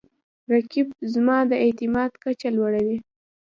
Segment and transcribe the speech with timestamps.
[0.53, 2.97] رقیب زما د اعتماد کچه لوړوي